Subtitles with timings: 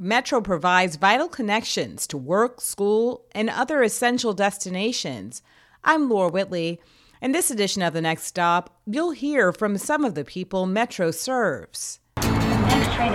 [0.00, 5.42] Metro provides vital connections to work, school, and other essential destinations.
[5.82, 6.80] I'm Laura Whitley.
[7.20, 11.10] In this edition of The Next Stop, you'll hear from some of the people Metro
[11.10, 11.98] serves.
[12.22, 13.12] Next train.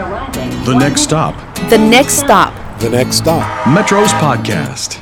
[0.66, 2.80] The next stop, The next stop.
[2.82, 3.68] The next stop.
[3.68, 5.02] Metro's podcast.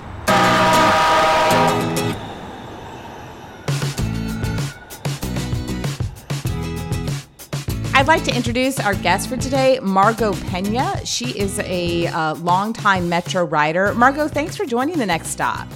[8.01, 11.05] I'd like to introduce our guest for today, Margot Pena.
[11.05, 13.93] She is a uh, longtime Metro rider.
[13.93, 15.67] Margot, thanks for joining The Next Stop.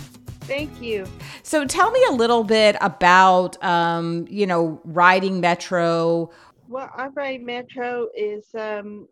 [0.42, 1.06] Thank you.
[1.44, 6.32] So tell me a little bit about, um, you know, riding Metro.
[6.68, 9.08] Well, I ride Metro is um,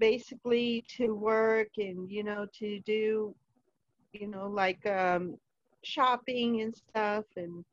[0.00, 3.32] basically to work and you know to do,
[4.12, 5.38] you know, like um,
[5.84, 7.64] shopping and stuff and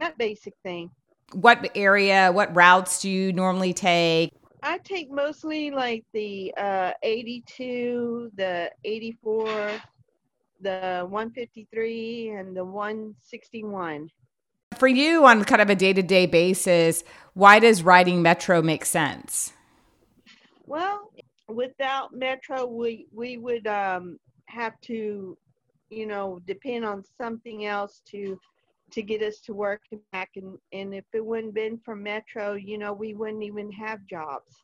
[0.00, 0.90] that basic thing.
[1.32, 4.32] What area, what routes do you normally take?
[4.62, 9.70] I take mostly like the uh, 82, the 84,
[10.60, 14.10] the 153, and the 161.
[14.76, 17.04] For you, on kind of a day to day basis,
[17.34, 19.52] why does riding Metro make sense?
[20.66, 21.10] Well,
[21.48, 25.36] without Metro, we we would um, have to,
[25.90, 28.38] you know, depend on something else to
[28.92, 30.30] to get us to work and back.
[30.36, 34.56] And and if it wouldn't been for Metro, you know, we wouldn't even have jobs.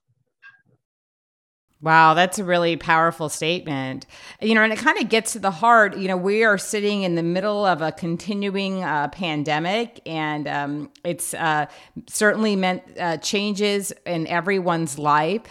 [1.83, 4.07] Wow, that's a really powerful statement.
[4.41, 5.97] You know, and it kind of gets to the heart.
[5.97, 10.91] You know, we are sitting in the middle of a continuing uh, pandemic, and um,
[11.05, 11.67] it's uh,
[12.09, 15.43] certainly meant uh, changes in everyone's life.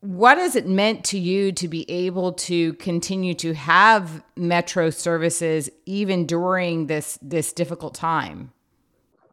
[0.00, 5.70] What has it meant to you to be able to continue to have metro services
[5.86, 8.52] even during this this difficult time?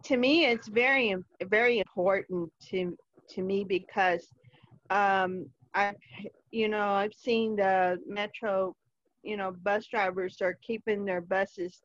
[0.03, 2.97] To me, it's very very important to
[3.29, 4.27] to me because
[4.89, 5.93] um, I,
[6.51, 8.75] you know, I've seen the metro,
[9.23, 11.81] you know, bus drivers are keeping their buses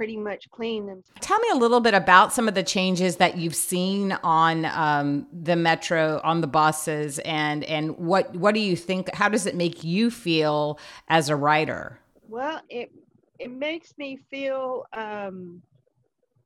[0.00, 0.88] pretty much clean.
[0.88, 4.64] And Tell me a little bit about some of the changes that you've seen on
[4.64, 9.12] um, the metro, on the buses, and and what what do you think?
[9.14, 10.78] How does it make you feel
[11.08, 12.00] as a rider?
[12.30, 12.90] well, it
[13.38, 15.60] it makes me feel, um,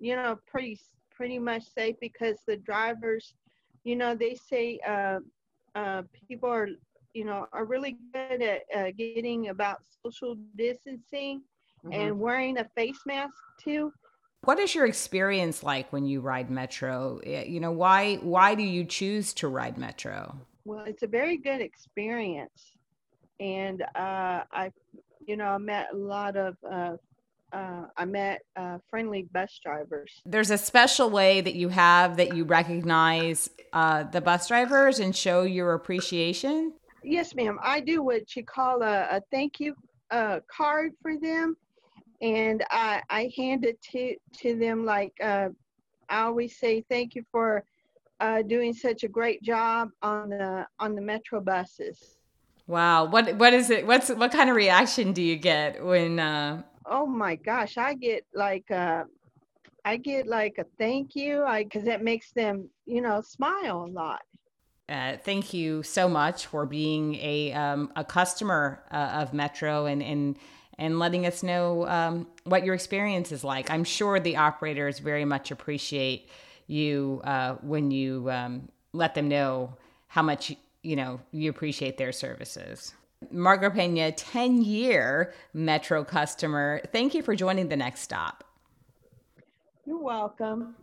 [0.01, 0.81] you know, pretty
[1.15, 3.35] pretty much safe because the drivers,
[3.85, 5.21] you know, they say uh,
[5.77, 6.71] uh, people are,
[7.13, 11.43] you know, are really good at uh, getting about social distancing
[11.93, 13.93] and wearing a face mask too.
[14.45, 17.21] What is your experience like when you ride metro?
[17.25, 20.37] You know, why why do you choose to ride metro?
[20.65, 22.73] Well, it's a very good experience,
[23.41, 24.71] and uh, I,
[25.27, 26.97] you know, I met a lot of, uh,
[27.53, 30.11] uh, I met uh, friendly bus drivers.
[30.27, 35.15] There's a special way that you have that you recognize uh, the bus drivers and
[35.15, 36.73] show your appreciation.
[37.03, 37.59] Yes, ma'am.
[37.63, 39.75] I do what you call a, a thank you
[40.11, 41.57] uh, card for them,
[42.25, 45.51] and I, I hand it to to them like uh,
[46.09, 47.65] I always say thank you for
[48.21, 52.19] uh, doing such a great job on the on the metro buses.
[52.67, 53.87] Wow, what what is it?
[53.87, 56.19] What's what kind of reaction do you get when?
[56.19, 59.05] Uh, Oh my gosh, I get like uh,
[59.85, 63.93] I get like a thank you, I because that makes them you know smile a
[63.93, 64.23] lot.
[64.89, 70.03] uh, thank you so much for being a um, a customer uh, of Metro and
[70.03, 70.37] and
[70.79, 73.71] and letting us know um, what your experience is like.
[73.71, 76.29] I'm sure the operators very much appreciate
[76.67, 79.77] you uh, when you um, let them know
[80.09, 82.95] how much you know you appreciate their services.
[83.31, 86.81] Margaret Pena, 10 year Metro customer.
[86.93, 88.45] Thank you for joining the next stop.
[89.87, 90.75] You're welcome.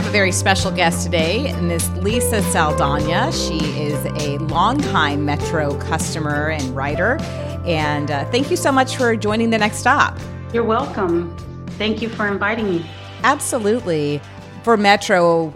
[0.00, 3.30] Have a very special guest today, Miss Lisa Saldana.
[3.32, 7.18] She is a longtime Metro customer and writer.
[7.66, 10.18] And uh, thank you so much for joining the next stop.
[10.54, 11.36] You're welcome.
[11.72, 12.86] Thank you for inviting me.
[13.24, 14.22] Absolutely.
[14.62, 15.52] For Metro,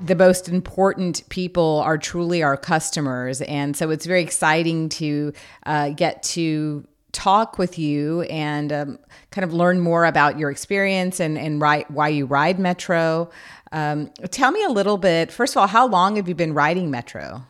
[0.00, 3.42] the most important people are truly our customers.
[3.42, 5.34] And so it's very exciting to
[5.66, 8.98] uh, get to talk with you and um,
[9.30, 13.30] kind of learn more about your experience and, and why you ride Metro.
[13.74, 16.92] Um, tell me a little bit, first of all, how long have you been riding
[16.92, 17.44] Metro?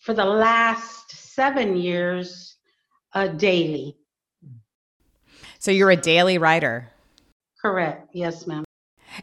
[0.00, 2.56] For the last seven years,
[3.14, 3.96] uh, daily.
[5.58, 6.90] So you're a daily rider.
[7.62, 8.10] Correct.
[8.12, 8.64] Yes, ma'am.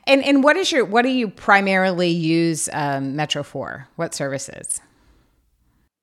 [0.07, 3.87] And and what is your what do you primarily use um, Metro for?
[3.97, 4.81] What services?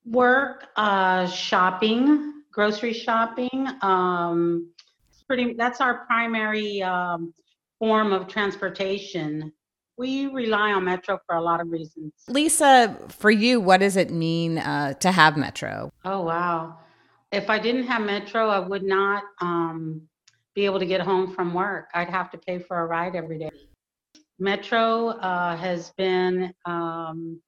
[0.06, 3.68] Work, uh, shopping, grocery shopping.
[3.82, 4.70] Um,
[5.26, 5.54] pretty.
[5.54, 7.34] That's our primary um,
[7.82, 9.52] form of transportation.
[9.98, 12.12] We rely on Metro for a lot of reasons.
[12.28, 15.90] Lisa, for you, what does it mean uh, to have Metro?
[16.04, 16.78] Oh wow!
[17.32, 20.02] If I didn't have Metro, I would not um,
[20.54, 21.88] be able to get home from work.
[21.92, 23.50] I'd have to pay for a ride every day.
[24.38, 27.40] Metro uh, has been um,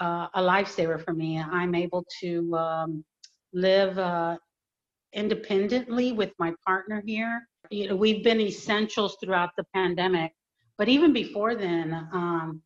[0.00, 1.38] uh, a lifesaver for me.
[1.38, 3.04] I'm able to um,
[3.52, 4.36] live uh,
[5.12, 7.46] independently with my partner here.
[7.72, 10.32] You know, we've been essentials throughout the pandemic,
[10.76, 12.62] but even before then, um,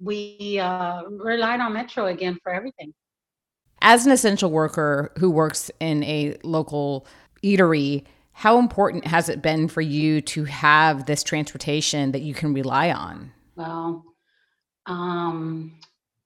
[0.00, 2.92] we uh, relied on Metro again for everything.
[3.80, 7.06] As an essential worker who works in a local
[7.44, 12.52] eatery, how important has it been for you to have this transportation that you can
[12.52, 13.32] rely on?
[13.54, 14.04] Well,
[14.86, 15.78] um,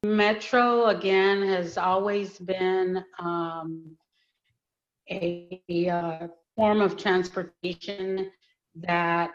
[0.02, 3.96] Metro again has always been um,
[5.10, 6.28] a, a uh,
[6.58, 8.32] form of transportation
[8.74, 9.30] that,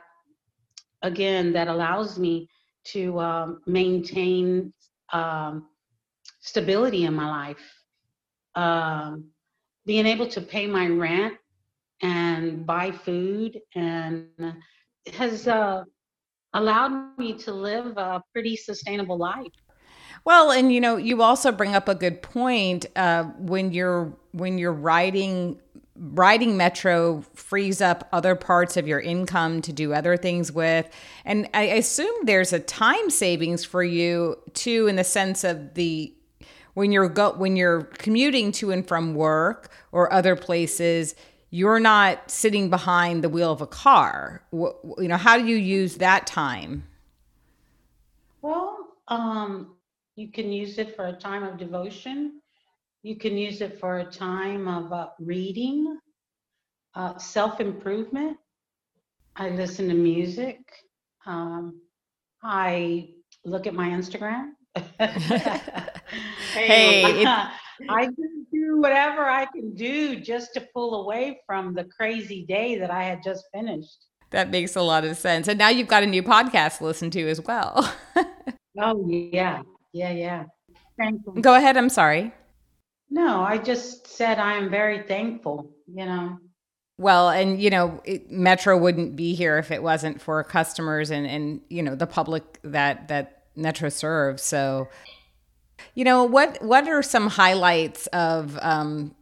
[1.04, 2.50] again, that allows me
[2.84, 4.74] to um, maintain
[5.14, 5.68] um,
[6.42, 7.66] stability in my life.
[8.56, 9.30] Um,
[9.86, 11.36] being able to pay my rent
[12.02, 14.28] and buy food and
[15.14, 15.84] has uh,
[16.54, 19.48] allowed me to live a pretty sustainable life.
[20.26, 24.58] Well, and you know, you also bring up a good point uh, when you're when
[24.58, 25.60] you're riding
[25.96, 30.90] riding metro frees up other parts of your income to do other things with
[31.24, 36.12] and i assume there's a time savings for you too in the sense of the
[36.74, 41.14] when you're go when you're commuting to and from work or other places
[41.54, 44.42] you're not sitting behind the wheel of a car.
[44.52, 46.84] You know, how do you use that time?
[48.42, 49.76] Well, um,
[50.16, 52.42] you can use it for a time of devotion.
[53.04, 56.00] You can use it for a time of uh, reading,
[56.96, 58.38] uh, self improvement.
[59.36, 60.60] I listen to music.
[61.26, 61.82] Um,
[62.42, 63.10] I
[63.44, 64.52] look at my Instagram.
[66.54, 67.26] hey,
[67.90, 72.78] I just do whatever I can do just to pull away from the crazy day
[72.78, 74.06] that I had just finished.
[74.30, 75.50] That makes a lot of sense.
[75.50, 77.94] And now you've got a new podcast to listen to as well.
[78.80, 79.62] oh, yeah.
[79.92, 80.46] Yeah, yeah.
[81.42, 81.76] Go ahead.
[81.76, 82.32] I'm sorry.
[83.14, 86.40] No, I just said I am very thankful, you know.
[86.98, 91.28] Well, and you know, it, Metro wouldn't be here if it wasn't for customers and
[91.28, 94.42] and you know the public that that Metro serves.
[94.42, 94.88] So
[95.94, 96.60] you know what?
[96.64, 99.14] What are some highlights of um,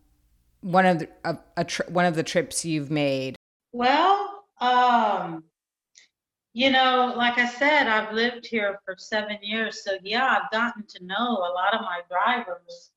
[0.61, 3.35] one of the, a, a tri- one of the trips you've made?
[3.73, 5.43] Well, um,
[6.53, 10.85] you know, like I said, I've lived here for seven years, so yeah, I've gotten
[10.87, 12.90] to know a lot of my drivers.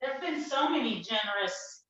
[0.00, 1.82] There've been so many generous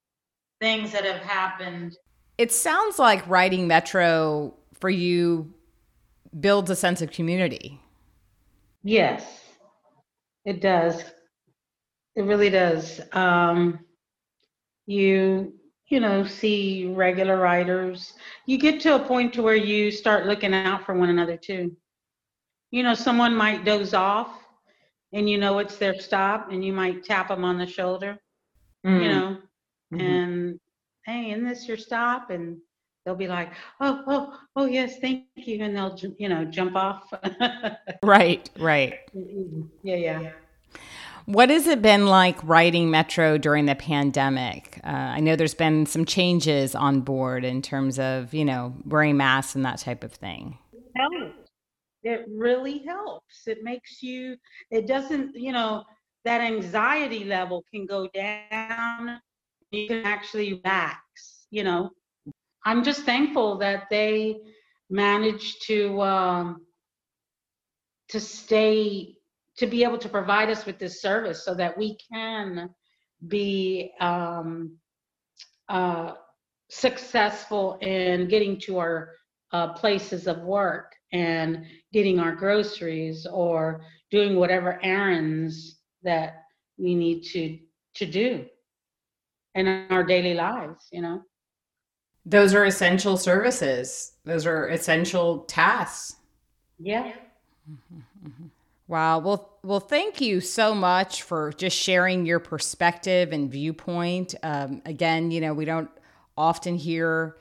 [0.61, 1.97] things that have happened.
[2.39, 5.53] It sounds like riding metro for you
[6.39, 7.81] builds a sense of community.
[8.83, 9.43] Yes,
[10.45, 11.03] it does.
[12.15, 13.01] It really does.
[13.13, 13.81] Um,
[14.87, 15.53] you
[15.89, 18.15] you know see regular riders.
[18.47, 21.77] You get to a point to where you start looking out for one another too.
[22.71, 24.46] You know, someone might doze off,
[25.13, 28.19] and you know it's their stop, and you might tap them on the shoulder.
[28.87, 29.03] Mm.
[29.03, 29.39] You know,
[29.93, 30.01] mm-hmm.
[30.01, 30.61] and
[31.05, 32.31] hey, isn't this your stop?
[32.31, 32.59] And
[33.05, 37.13] they'll be like, oh, oh, oh, yes, thank you, and they'll you know jump off.
[38.03, 38.95] right, right.
[39.83, 40.31] Yeah, yeah.
[41.27, 44.79] What has it been like riding Metro during the pandemic?
[44.85, 49.17] Uh, I know there's been some changes on board in terms of, you know, wearing
[49.17, 50.57] masks and that type of thing.
[50.73, 51.46] It
[52.07, 53.49] It really helps.
[53.49, 54.37] It makes you,
[54.71, 55.83] it doesn't, you know,
[56.25, 59.21] that anxiety level can go down.
[59.73, 61.01] You can actually relax,
[61.51, 61.91] you know.
[62.65, 64.37] I'm just thankful that they
[64.89, 66.67] managed to um,
[68.11, 69.17] to stay
[69.57, 72.71] to be able to provide us with this service so that we can
[73.27, 74.77] be um,
[75.69, 76.13] uh,
[76.71, 79.11] successful in getting to our
[79.53, 86.43] uh, places of work and getting our groceries or doing whatever errands that
[86.79, 87.59] we need to
[87.95, 88.45] to do
[89.55, 91.23] in our daily lives you know
[92.25, 96.17] those are essential services those are essential tasks
[96.79, 97.13] yeah.
[98.89, 99.19] Wow.
[99.19, 104.37] Well, well, thank you so much for just sharing your perspective and viewpoint.
[104.45, 105.91] Um, again, you know, we don't
[106.39, 107.37] often hear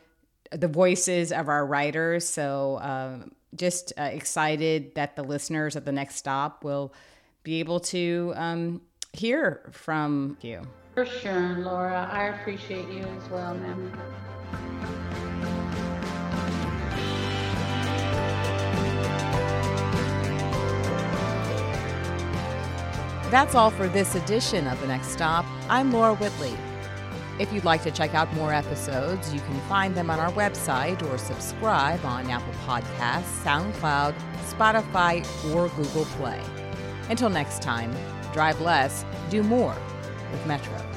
[0.52, 2.28] the voices of our writers.
[2.28, 6.94] So um, just uh, excited that the listeners of the next stop will
[7.44, 8.82] be able to um,
[9.14, 10.62] hear from you.
[10.94, 12.10] For sure, Laura.
[12.12, 13.92] I appreciate you as well, ma'am.
[23.30, 25.46] That's all for this edition of The Next Stop.
[25.68, 26.56] I'm Laura Whitley.
[27.38, 31.04] If you'd like to check out more episodes, you can find them on our website
[31.12, 34.16] or subscribe on Apple Podcasts, SoundCloud,
[34.50, 36.42] Spotify, or Google Play.
[37.10, 37.94] Until next time,
[38.32, 39.76] drive less, do more
[40.32, 40.95] with Metro.